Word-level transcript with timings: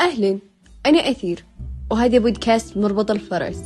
أهلا 0.00 0.38
أنا 0.86 0.98
أثير 1.10 1.44
وهذا 1.90 2.18
بودكاست 2.18 2.76
مربط 2.76 3.10
الفرس. 3.10 3.64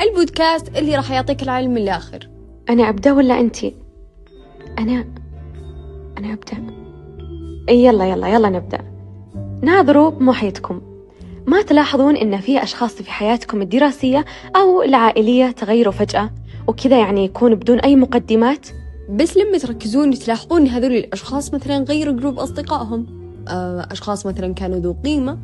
البودكاست 0.00 0.76
اللي 0.76 0.96
راح 0.96 1.10
يعطيك 1.10 1.42
العلم 1.42 1.70
من 1.70 1.82
الآخر. 1.82 2.28
أنا 2.70 2.88
أبدأ 2.88 3.12
ولا 3.12 3.40
أنتي؟ 3.40 3.74
أنا 4.78 5.04
أنا 6.18 6.32
أبدأ. 6.32 6.72
يلا 7.72 8.04
يلا 8.04 8.28
يلا 8.28 8.48
نبدأ. 8.48 8.80
ناظروا 9.62 10.10
بمحيطكم. 10.10 10.80
ما 11.46 11.62
تلاحظون 11.62 12.16
إن 12.16 12.40
في 12.40 12.62
أشخاص 12.62 12.94
في 12.94 13.10
حياتكم 13.10 13.62
الدراسية 13.62 14.24
أو 14.56 14.82
العائلية 14.82 15.50
تغيروا 15.50 15.92
فجأة 15.92 16.30
وكذا 16.66 16.98
يعني 16.98 17.24
يكون 17.24 17.54
بدون 17.54 17.80
أي 17.80 17.96
مقدمات؟ 17.96 18.66
بس 19.10 19.36
لما 19.36 19.58
تركزون 19.58 20.10
تلاحظون 20.10 20.68
هذول 20.68 20.92
الأشخاص 20.92 21.54
مثلا 21.54 21.84
غيروا 21.84 22.14
جروب 22.14 22.38
أصدقائهم. 22.38 23.06
آه، 23.48 23.88
أشخاص 23.90 24.26
مثلا 24.26 24.54
كانوا 24.54 24.78
ذو 24.78 24.96
قيمة. 25.04 25.38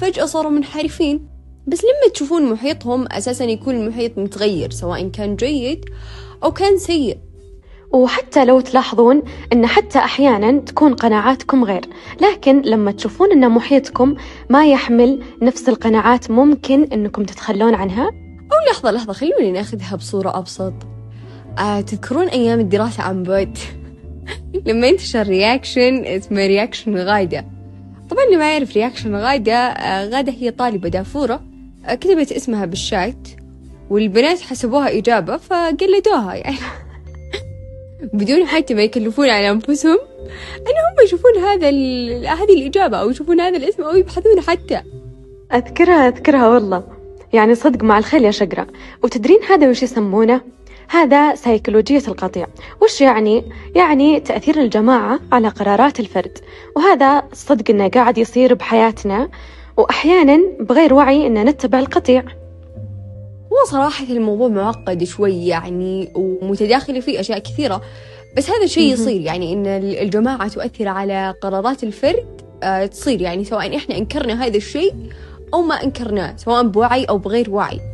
فجأة 0.00 0.24
صاروا 0.24 0.50
منحرفين. 0.50 1.28
بس 1.66 1.84
لما 1.84 2.12
تشوفون 2.14 2.52
محيطهم 2.52 3.06
أساسا 3.12 3.44
يكون 3.44 3.74
المحيط 3.74 4.18
متغير 4.18 4.70
سواء 4.70 5.08
كان 5.08 5.36
جيد 5.36 5.84
أو 6.44 6.52
كان 6.52 6.78
سيء. 6.78 7.18
وحتى 7.92 8.44
لو 8.44 8.60
تلاحظون 8.60 9.22
أن 9.52 9.66
حتى 9.66 9.98
أحيانا 9.98 10.60
تكون 10.60 10.94
قناعاتكم 10.94 11.64
غير. 11.64 11.84
لكن 12.20 12.62
لما 12.62 12.92
تشوفون 12.92 13.32
أن 13.32 13.50
محيطكم 13.50 14.14
ما 14.50 14.66
يحمل 14.66 15.22
نفس 15.42 15.68
القناعات 15.68 16.30
ممكن 16.30 16.84
أنكم 16.84 17.24
تتخلون 17.24 17.74
عنها؟ 17.74 18.04
أو 18.52 18.72
لحظة 18.72 18.90
لحظة 18.90 19.12
خلوني 19.12 19.52
نأخذها 19.52 19.96
بصورة 19.96 20.38
أبسط. 20.38 20.72
آه 21.58 21.80
تذكرون 21.80 22.28
أيام 22.28 22.60
الدراسة 22.60 23.02
عن 23.02 23.22
بعد؟ 23.22 23.58
لما 24.66 24.88
انتشر 24.88 25.26
reaction 25.26 26.04
اسمه 26.04 26.46
reaction 26.46 26.96
غايدة. 26.96 27.46
طبعا 28.10 28.24
اللي 28.24 28.36
ما 28.36 28.52
يعرف 28.52 28.72
رياكشن 28.72 29.14
غايدة 29.14 29.54
آه 29.54 30.08
غادة 30.08 30.32
هي 30.32 30.50
طالبة 30.50 30.88
دافورة. 30.88 31.42
آه 31.86 31.94
كتبت 31.94 32.32
اسمها 32.32 32.64
بالشات 32.64 33.28
والبنات 33.90 34.40
حسبوها 34.40 34.98
إجابة 34.98 35.36
فقلدوها 35.36 36.34
يعني. 36.34 36.56
بدون 38.12 38.46
حتى 38.46 38.74
ما 38.74 38.82
يكلفون 38.82 39.28
على 39.28 39.50
أنفسهم 39.50 39.98
أن 40.56 40.74
هم 40.82 41.04
يشوفون 41.04 41.36
هذا 41.36 41.68
هذه 42.34 42.54
الإجابة 42.54 42.96
أو 42.96 43.10
يشوفون 43.10 43.40
هذا 43.40 43.56
الاسم 43.56 43.82
أو 43.82 43.96
يبحثون 43.96 44.40
حتى. 44.40 44.82
أذكرها 45.54 46.08
أذكرها 46.08 46.48
والله. 46.48 46.84
يعني 47.32 47.54
صدق 47.54 47.84
مع 47.84 47.98
الخيل 47.98 48.24
يا 48.24 48.30
شقرة. 48.30 48.66
وتدرين 49.02 49.42
هذا 49.42 49.70
وش 49.70 49.82
يسمونه؟ 49.82 50.40
هذا 50.92 51.34
سيكولوجية 51.34 52.02
القطيع. 52.08 52.46
وش 52.82 53.00
يعني؟ 53.00 53.44
يعني 53.74 54.20
تأثير 54.20 54.60
الجماعة 54.60 55.20
على 55.32 55.48
قرارات 55.48 56.00
الفرد. 56.00 56.38
وهذا 56.76 57.22
صدق 57.32 57.70
إنه 57.70 57.88
قاعد 57.88 58.18
يصير 58.18 58.54
بحياتنا 58.54 59.28
وأحيانا 59.76 60.40
بغير 60.60 60.94
وعي 60.94 61.26
إن 61.26 61.44
نتبع 61.44 61.78
القطيع. 61.78 62.22
هو 63.52 63.70
صراحة 63.70 64.04
الموضوع 64.04 64.48
معقد 64.48 65.04
شوي 65.04 65.46
يعني 65.46 66.12
ومتداخل 66.14 67.02
فيه 67.02 67.20
أشياء 67.20 67.38
كثيرة. 67.38 67.82
بس 68.36 68.50
هذا 68.50 68.64
الشيء 68.64 68.92
يصير 68.92 69.20
يعني 69.20 69.52
إن 69.52 69.66
الجماعة 70.02 70.48
تؤثر 70.48 70.88
على 70.88 71.34
قرارات 71.42 71.84
الفرد 71.84 72.26
آه، 72.62 72.86
تصير. 72.86 73.20
يعني 73.20 73.44
سواء 73.44 73.76
إحنا 73.76 73.98
أنكرنا 73.98 74.46
هذا 74.46 74.56
الشيء 74.56 74.94
أو 75.54 75.62
ما 75.62 75.74
أنكرناه 75.74 76.36
سواء 76.36 76.62
بوعي 76.62 77.04
أو 77.04 77.18
بغير 77.18 77.50
وعي. 77.50 77.91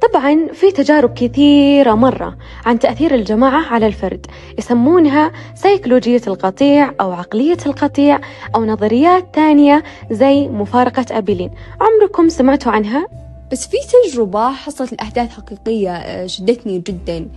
طبعا 0.00 0.46
في 0.52 0.70
تجارب 0.72 1.14
كثيرة 1.14 1.94
مرة 1.94 2.36
عن 2.66 2.78
تأثير 2.78 3.14
الجماعة 3.14 3.66
على 3.74 3.86
الفرد 3.86 4.26
يسمونها 4.58 5.32
سيكولوجية 5.54 6.20
القطيع 6.26 6.94
أو 7.00 7.12
عقلية 7.12 7.58
القطيع 7.66 8.20
أو 8.54 8.64
نظريات 8.64 9.34
تانية 9.34 9.82
زي 10.10 10.48
مفارقة 10.48 11.06
أبيلين. 11.10 11.50
عمركم 11.80 12.28
سمعتوا 12.28 12.72
عنها؟ 12.72 13.06
بس 13.52 13.68
في 13.68 13.76
تجربة 14.04 14.50
حصلت 14.52 14.92
الأحداث 14.92 15.30
حقيقية 15.30 15.92
آه، 15.92 16.26
شدتني 16.26 16.78
جدا. 16.78 17.28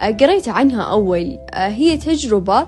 آه، 0.00 0.10
قريت 0.10 0.48
عنها 0.48 0.82
أول. 0.82 1.38
آه، 1.50 1.68
هي 1.68 1.96
تجربة 1.96 2.66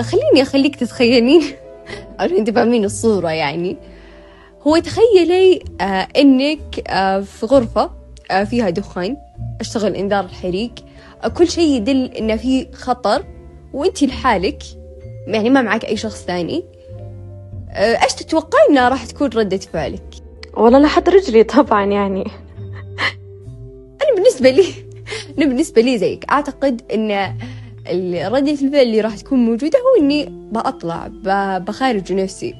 خليني 0.00 0.42
أخليك 0.42 0.76
تتخيلين. 0.76 1.42
عشان 2.20 2.44
تفهمين 2.44 2.84
الصورة 2.84 3.28
يعني. 3.30 3.76
هو 4.66 4.78
تخيلي 4.78 5.62
إنك 6.16 6.88
في 7.24 7.46
غرفة 7.46 8.01
فيها 8.44 8.70
دخان 8.70 9.16
أشتغل 9.60 9.96
إنذار 9.96 10.24
الحريق. 10.24 10.72
كل 11.34 11.48
شيء 11.48 11.76
يدل 11.76 12.04
إن 12.04 12.36
في 12.36 12.66
خطر 12.72 13.24
وأنت 13.72 14.02
لحالك 14.02 14.62
يعني 15.26 15.50
ما 15.50 15.62
معك 15.62 15.84
أي 15.84 15.96
شخص 15.96 16.24
ثاني. 16.24 16.64
إيش 17.76 18.12
تتوقعين 18.12 18.70
إنها 18.70 18.88
راح 18.88 19.04
تكون 19.04 19.28
ردة 19.28 19.56
فعلك؟ 19.56 20.14
والله 20.54 20.78
لحد 20.78 21.08
رجلي 21.08 21.44
طبعا 21.44 21.84
يعني. 21.84 22.24
أنا 24.02 24.14
بالنسبة 24.14 24.50
لي 24.50 24.64
أنا 25.38 25.46
بالنسبة 25.46 25.82
لي 25.82 25.98
زيك. 25.98 26.24
أعتقد 26.30 26.82
إن 26.94 27.36
ردة 28.32 28.52
الفعل 28.52 28.82
اللي 28.82 29.00
راح 29.00 29.16
تكون 29.16 29.38
موجودة 29.38 29.78
هو 29.78 30.02
إني 30.02 30.26
بأطلع 30.52 31.10
بخارج 31.58 32.12
نفسي. 32.12 32.54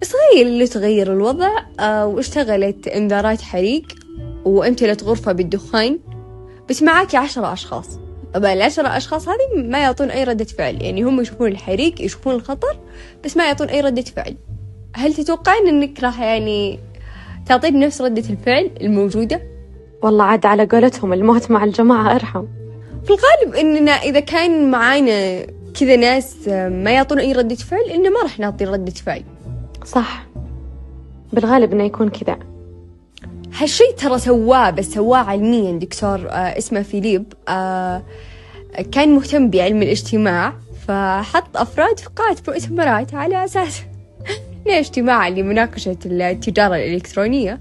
تخيل 0.00 0.46
اللي 0.46 0.66
تغير 0.66 1.12
الوضع 1.12 1.50
آه، 1.80 2.06
واشتغلت 2.06 2.88
إنذارات 2.88 3.40
حريق. 3.40 4.03
وامتلت 4.44 5.04
غرفة 5.04 5.32
بالدخان 5.32 5.98
بس 6.70 6.82
معاكي 6.82 7.16
عشرة 7.16 7.52
أشخاص. 7.52 7.98
طبعا 8.34 8.52
العشرة 8.52 8.96
أشخاص 8.96 9.28
هذه 9.28 9.62
ما 9.62 9.78
يعطون 9.78 10.10
أي 10.10 10.24
ردة 10.24 10.44
فعل. 10.44 10.82
يعني 10.82 11.02
هم 11.02 11.20
يشوفون 11.20 11.48
الحريق 11.48 12.02
يشوفون 12.02 12.34
الخطر 12.34 12.78
بس 13.24 13.36
ما 13.36 13.46
يعطون 13.46 13.68
أي 13.68 13.80
ردة 13.80 14.02
فعل. 14.02 14.36
هل 14.94 15.14
تتوقعين 15.14 15.68
إنك 15.68 16.02
راح 16.02 16.20
يعني 16.20 16.78
تعطيني 17.46 17.86
نفس 17.86 18.00
ردة 18.02 18.30
الفعل 18.30 18.70
الموجودة؟ 18.80 19.42
والله 20.02 20.24
عاد 20.24 20.46
على 20.46 20.66
قولتهم 20.66 21.12
الموت 21.12 21.50
مع 21.50 21.64
الجماعة 21.64 22.14
أرحم. 22.14 22.44
في 23.04 23.10
الغالب 23.10 23.54
إننا 23.54 23.92
إذا 23.92 24.20
كان 24.20 24.70
معانا 24.70 25.46
كذا 25.80 25.96
ناس 25.96 26.48
ما 26.48 26.90
يعطون 26.90 27.18
أي 27.18 27.32
ردة 27.32 27.54
فعل 27.54 27.84
إنه 27.94 28.10
ما 28.10 28.22
راح 28.22 28.38
نعطي 28.38 28.64
ردة 28.64 28.92
فعل. 28.92 29.22
صح. 29.84 30.26
بالغالب 31.32 31.72
إنه 31.72 31.84
يكون 31.84 32.08
كذا. 32.08 32.38
هالشي 33.58 33.84
ترى 33.98 34.18
سواه 34.18 34.70
بس 34.70 34.84
سواه 34.84 35.18
علميا 35.18 35.78
دكتور 35.78 36.28
آه 36.28 36.58
اسمه 36.58 36.82
فيليب. 36.82 37.32
آه 37.48 38.02
كان 38.92 39.14
مهتم 39.14 39.50
بعلم 39.50 39.82
الاجتماع 39.82 40.52
فحط 40.88 41.56
أفراد 41.56 41.98
في 41.98 42.08
قاعة 42.16 42.36
مؤتمرات 42.48 43.14
على 43.14 43.44
أساس 43.44 43.82
اجتماع 44.66 45.28
لمناقشة 45.28 45.98
التجارة 46.06 46.76
الإلكترونية. 46.76 47.60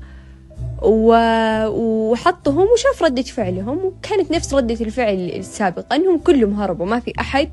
وحطهم 0.82 2.68
وشاف 2.74 3.04
ردة 3.04 3.22
فعلهم 3.22 3.86
وكانت 3.86 4.32
نفس 4.32 4.54
ردة 4.54 4.86
الفعل 4.86 5.32
السابقة 5.36 5.96
أنهم 5.96 6.18
كلهم 6.18 6.62
هربوا. 6.62 6.86
ما 6.86 7.00
في 7.00 7.14
أحد 7.20 7.50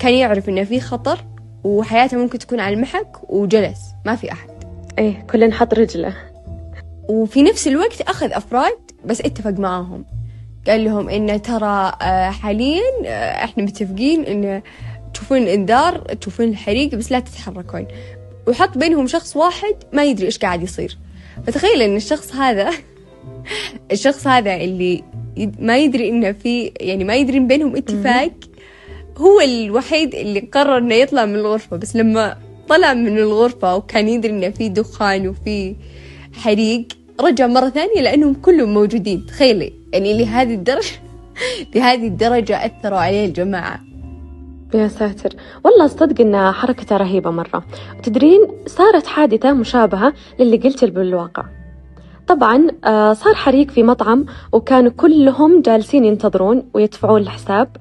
كان 0.00 0.14
يعرف 0.14 0.48
أنه 0.48 0.64
في 0.64 0.80
خطر 0.80 1.18
وحياته 1.64 2.16
ممكن 2.16 2.38
تكون 2.38 2.60
على 2.60 2.74
المحك 2.74 3.30
وجلس. 3.30 3.80
ما 4.06 4.16
في 4.16 4.32
أحد. 4.32 4.48
إيه 4.98 5.26
كل 5.30 5.52
حط 5.52 5.74
رجله. 5.74 6.27
وفي 7.08 7.42
نفس 7.42 7.68
الوقت 7.68 8.00
أخذ 8.00 8.32
أفراد 8.32 8.78
بس 9.04 9.20
اتفق 9.20 9.50
معاهم. 9.50 10.04
قال 10.66 10.84
لهم 10.84 11.08
إن 11.08 11.42
ترى 11.42 11.92
آه، 12.02 12.30
حاليا 12.30 12.82
آه، 13.06 13.44
إحنا 13.44 13.64
متفقين 13.64 14.24
إن 14.24 14.62
تشوفون 15.14 15.38
الإنذار 15.38 15.98
تشوفون 15.98 16.48
الحريق 16.48 16.94
بس 16.94 17.12
لا 17.12 17.20
تتحركون. 17.20 17.86
وحط 18.48 18.78
بينهم 18.78 19.06
شخص 19.06 19.36
واحد 19.36 19.74
ما 19.92 20.04
يدري 20.04 20.26
إيش 20.26 20.38
قاعد 20.38 20.62
يصير. 20.62 20.98
فتخيل 21.46 21.82
إن 21.82 21.96
الشخص 21.96 22.34
هذا 22.34 22.70
الشخص 23.92 24.26
هذا 24.26 24.56
اللي 24.56 25.04
ما 25.58 25.78
يدري 25.78 26.08
إنه 26.08 26.32
في 26.32 26.72
يعني 26.80 27.04
ما 27.04 27.16
يدري 27.16 27.40
بينهم 27.40 27.76
اتفاق 27.76 28.32
هو 29.16 29.40
الوحيد 29.40 30.14
اللي 30.14 30.40
قرر 30.40 30.78
إنه 30.78 30.94
يطلع 30.94 31.24
من 31.24 31.34
الغرفة. 31.34 31.76
بس 31.76 31.96
لما 31.96 32.36
طلع 32.68 32.94
من 32.94 33.18
الغرفة 33.18 33.76
وكان 33.76 34.08
يدري 34.08 34.32
إنه 34.32 34.50
في 34.50 34.68
دخان 34.68 35.28
وفي 35.28 35.76
حريق 36.32 36.97
رجع 37.20 37.46
مرة 37.46 37.68
ثانية 37.68 38.00
لأنهم 38.00 38.34
كلهم 38.34 38.74
موجودين. 38.74 39.26
تخيلي. 39.26 39.72
يعني 39.92 40.18
لهذه 40.18 40.54
الدرجة 40.54 40.92
لهذه 41.74 42.06
الدرجة 42.06 42.66
أثروا 42.66 42.98
عليه 42.98 43.26
الجماعة. 43.26 43.80
يا 44.74 44.88
ساتر. 44.88 45.34
والله 45.64 45.86
صدق 45.86 46.20
إنها 46.20 46.52
حركته 46.52 46.96
رهيبة 46.96 47.30
مرة. 47.30 47.64
تدرين 48.02 48.40
صارت 48.66 49.06
حادثة 49.06 49.52
مشابهة 49.52 50.12
للي 50.38 50.56
قلت 50.56 50.84
بالواقع. 50.84 51.44
طبعا 52.26 52.66
آه، 52.84 53.12
صار 53.12 53.34
حريق 53.34 53.70
في 53.70 53.82
مطعم 53.82 54.26
وكانوا 54.52 54.90
كلهم 54.90 55.62
جالسين 55.62 56.04
ينتظرون 56.04 56.62
ويدفعون 56.74 57.20
الحساب 57.20 57.76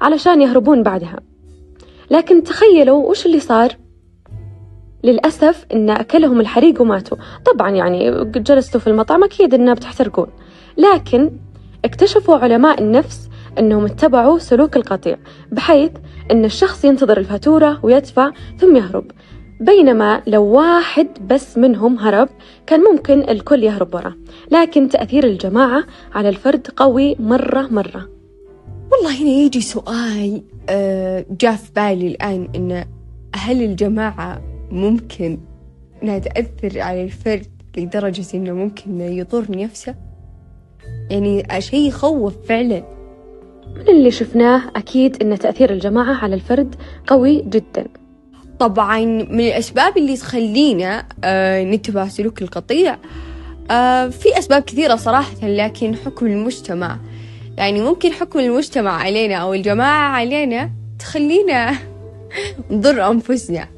علشان 0.00 0.42
يهربون 0.42 0.82
بعدها. 0.82 1.20
لكن 2.10 2.42
تخيلوا 2.42 3.10
وش 3.10 3.26
اللي 3.26 3.40
صار؟ 3.40 3.76
للأسف 5.04 5.66
إن 5.72 5.90
أكلهم 5.90 6.40
الحريق 6.40 6.80
وماتوا. 6.80 7.16
طبعا 7.44 7.70
يعني 7.70 8.24
جلستوا 8.24 8.80
في 8.80 8.86
المطعم 8.86 9.24
أكيد 9.24 9.54
إنها 9.54 9.74
بتحترقون. 9.74 10.26
لكن 10.76 11.30
اكتشفوا 11.84 12.36
علماء 12.36 12.80
النفس 12.82 13.28
أنهم 13.58 13.84
اتبعوا 13.84 14.38
سلوك 14.38 14.76
القطيع 14.76 15.16
بحيث 15.52 15.90
أن 16.30 16.44
الشخص 16.44 16.84
ينتظر 16.84 17.18
الفاتورة 17.18 17.78
ويدفع 17.82 18.30
ثم 18.58 18.76
يهرب. 18.76 19.10
بينما 19.60 20.22
لو 20.26 20.44
واحد 20.44 21.08
بس 21.30 21.58
منهم 21.58 21.98
هرب 21.98 22.28
كان 22.66 22.80
ممكن 22.80 23.20
الكل 23.20 23.62
يهرب 23.62 23.94
وراه. 23.94 24.14
لكن 24.50 24.88
تأثير 24.88 25.24
الجماعة 25.24 25.84
على 26.14 26.28
الفرد 26.28 26.66
قوي 26.76 27.16
مرة 27.18 27.68
مرة. 27.70 28.08
والله 28.92 29.22
هنا 29.22 29.30
يجي 29.30 29.60
سؤال 29.60 30.42
آه، 30.68 31.24
جاء 31.40 31.56
في 31.56 31.70
بالي 31.76 32.06
الآن 32.06 32.48
إن 32.56 32.84
هل 33.36 33.62
الجماعة 33.62 34.53
ممكن 34.70 35.38
إنها 36.02 36.18
تأثر 36.18 36.80
على 36.80 37.04
الفرد 37.04 37.46
لدرجة 37.76 38.24
إنه 38.34 38.52
ممكن 38.52 39.00
يضر 39.00 39.44
نفسه. 39.50 39.94
يعني 41.10 41.60
شيء 41.60 41.88
يخوف 41.88 42.34
فعلا. 42.48 42.84
من 43.76 43.88
اللي 43.88 44.10
شفناه 44.10 44.62
أكيد 44.76 45.22
أن 45.22 45.38
تأثير 45.38 45.72
الجماعة 45.72 46.14
على 46.14 46.34
الفرد 46.34 46.74
قوي 47.06 47.42
جدا. 47.42 47.86
طبعا 48.58 49.04
من 49.04 49.40
الأسباب 49.40 49.96
اللي 49.98 50.16
تخلينا 50.16 51.06
آه 51.24 51.64
نتبع 51.64 52.08
سلوك 52.08 52.42
القطيع 52.42 52.98
آه 53.70 54.08
في 54.08 54.38
أسباب 54.38 54.62
كثيرة 54.62 54.96
صراحة 54.96 55.48
لكن 55.48 55.96
حكم 55.96 56.26
المجتمع. 56.26 56.98
يعني 57.56 57.80
ممكن 57.80 58.12
حكم 58.12 58.38
المجتمع 58.38 58.90
علينا 58.90 59.34
أو 59.34 59.54
الجماعة 59.54 60.08
علينا 60.08 60.70
تخلينا 60.98 61.74
نضر 62.70 63.10
أنفسنا. 63.10 63.68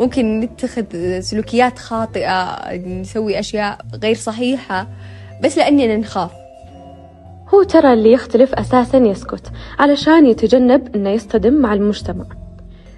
ممكن 0.00 0.40
نتخذ 0.40 0.84
سلوكيات 1.20 1.78
خاطئة 1.78 2.72
نسوي 2.76 3.38
أشياء 3.38 3.78
غير 4.02 4.14
صحيحة 4.14 4.86
بس 5.42 5.58
لأننا 5.58 5.96
نخاف. 5.96 6.30
هو 7.54 7.62
ترى 7.62 7.92
اللي 7.92 8.12
يختلف 8.12 8.54
أساسا 8.54 8.98
يسكت 8.98 9.52
علشان 9.78 10.26
يتجنب 10.26 10.96
أنه 10.96 11.10
يصطدم 11.10 11.54
مع 11.54 11.74
المجتمع. 11.74 12.24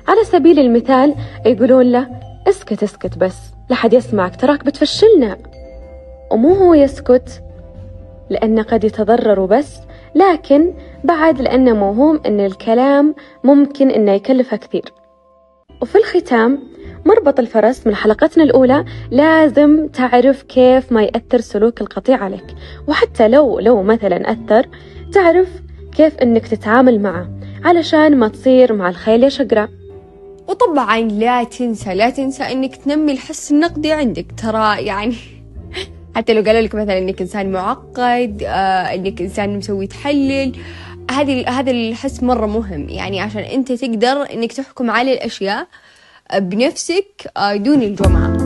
على 0.09 0.25
سبيل 0.25 0.59
المثال 0.59 1.15
يقولون 1.47 1.93
له 1.93 2.09
اسكت 2.49 2.83
اسكت 2.83 3.19
بس 3.19 3.37
لحد 3.71 3.93
يسمعك 3.93 4.37
تراك 4.37 4.65
بتفشلنا. 4.65 5.39
ومو 6.31 6.55
هو 6.55 6.75
يسكت 6.75 7.43
لأنه 8.31 8.63
قد 8.63 8.85
يتضرر 8.85 9.47
بس 9.47 9.77
لكن 10.15 10.75
بعد 11.05 11.43
لأنه 11.43 11.75
موهوم 11.75 12.21
أن 12.27 12.41
الكلام 12.41 13.15
ممكن 13.45 13.91
أنه 13.91 14.13
يكلفه 14.13 14.57
كثير. 14.57 14.93
وفي 15.83 15.99
الختام 15.99 16.59
مربط 17.07 17.39
الفرس 17.39 17.87
من 17.87 17.95
حلقتنا 17.95 18.45
الأولى 18.45 18.85
لازم 19.11 19.89
تعرف 19.89 20.43
كيف 20.43 20.93
ما 20.93 21.03
يأثر 21.03 21.41
سلوك 21.41 21.81
القطيع 21.81 22.25
عليك. 22.25 22.45
وحتى 22.89 23.29
لو 23.29 23.59
لو 23.59 23.83
مثلا 23.83 24.33
أثر 24.33 24.67
تعرف 25.13 25.49
كيف 25.97 26.19
أنك 26.19 26.49
تتعامل 26.49 27.01
معه 27.01 27.29
علشان 27.65 28.17
ما 28.17 28.29
تصير 28.29 28.73
مع 28.73 28.89
الخيل 28.89 29.23
يا 29.23 29.29
شقرة. 29.29 29.69
وطبعا 30.49 31.01
لا 31.01 31.45
تنسى 31.45 31.95
لا 31.95 32.11
تنسى 32.11 32.43
إنك 32.43 32.77
تنمي 32.77 33.13
الحس 33.13 33.53
النقدي 33.53 33.93
عندك. 33.93 34.27
ترى 34.43 34.85
يعني 34.85 35.34
حتى 36.17 36.33
لو 36.33 36.43
قالوا 36.43 36.61
لك 36.61 36.75
مثلا 36.75 36.99
إنك 36.99 37.21
إنسان 37.21 37.53
معقد 37.53 38.43
آه 38.47 38.95
إنك 38.95 39.21
إنسان 39.23 39.59
مسوي 39.59 39.87
تحلل 39.87 40.53
هذه 41.11 41.49
هذا 41.49 41.71
الحس 41.71 42.23
مرة 42.23 42.47
مهم. 42.47 42.89
يعني 42.89 43.21
عشان 43.21 43.43
أنت 43.43 43.73
تقدر 43.73 44.33
إنك 44.33 44.53
تحكم 44.53 44.91
على 44.91 45.13
الأشياء 45.13 45.67
بنفسك 46.39 47.31
آه 47.37 47.57
دون 47.57 47.83
الجمعة. 47.83 48.44